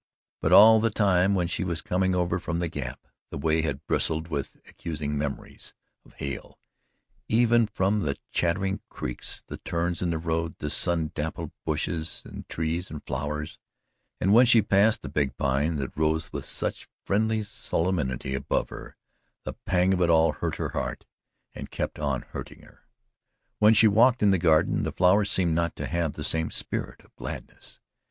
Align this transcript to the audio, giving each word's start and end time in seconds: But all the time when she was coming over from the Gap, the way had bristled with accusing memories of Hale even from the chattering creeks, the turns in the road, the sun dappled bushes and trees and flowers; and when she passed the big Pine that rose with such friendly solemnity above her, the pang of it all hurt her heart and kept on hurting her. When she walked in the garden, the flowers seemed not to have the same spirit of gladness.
But 0.41 0.51
all 0.51 0.79
the 0.79 0.89
time 0.89 1.35
when 1.35 1.45
she 1.45 1.63
was 1.63 1.83
coming 1.83 2.15
over 2.15 2.39
from 2.39 2.57
the 2.57 2.67
Gap, 2.69 3.05
the 3.29 3.37
way 3.37 3.61
had 3.61 3.85
bristled 3.85 4.29
with 4.29 4.57
accusing 4.67 5.15
memories 5.15 5.75
of 6.03 6.13
Hale 6.15 6.57
even 7.27 7.67
from 7.67 7.99
the 7.99 8.17
chattering 8.31 8.81
creeks, 8.89 9.43
the 9.45 9.57
turns 9.57 10.01
in 10.01 10.09
the 10.09 10.17
road, 10.17 10.55
the 10.57 10.71
sun 10.71 11.11
dappled 11.13 11.51
bushes 11.65 12.23
and 12.25 12.49
trees 12.49 12.89
and 12.89 13.05
flowers; 13.05 13.59
and 14.19 14.33
when 14.33 14.47
she 14.47 14.63
passed 14.63 15.03
the 15.03 15.07
big 15.07 15.37
Pine 15.37 15.75
that 15.75 15.95
rose 15.95 16.33
with 16.33 16.47
such 16.47 16.89
friendly 17.05 17.43
solemnity 17.43 18.33
above 18.33 18.69
her, 18.69 18.97
the 19.43 19.53
pang 19.53 19.93
of 19.93 20.01
it 20.01 20.09
all 20.09 20.31
hurt 20.33 20.55
her 20.55 20.69
heart 20.69 21.05
and 21.53 21.69
kept 21.69 21.99
on 21.99 22.23
hurting 22.23 22.63
her. 22.63 22.87
When 23.59 23.75
she 23.75 23.87
walked 23.87 24.23
in 24.23 24.31
the 24.31 24.39
garden, 24.39 24.81
the 24.81 24.91
flowers 24.91 25.29
seemed 25.29 25.53
not 25.53 25.75
to 25.75 25.85
have 25.85 26.13
the 26.13 26.23
same 26.23 26.49
spirit 26.49 27.01
of 27.05 27.15
gladness. 27.17 27.79